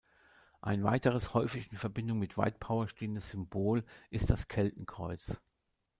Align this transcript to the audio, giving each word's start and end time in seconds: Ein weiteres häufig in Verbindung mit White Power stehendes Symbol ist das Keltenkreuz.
Ein 0.61 0.83
weiteres 0.83 1.35
häufig 1.35 1.71
in 1.71 1.77
Verbindung 1.77 2.17
mit 2.17 2.35
White 2.35 2.57
Power 2.59 2.87
stehendes 2.87 3.29
Symbol 3.29 3.83
ist 4.09 4.31
das 4.31 4.47
Keltenkreuz. 4.47 5.37